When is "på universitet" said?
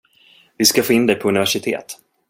1.15-1.97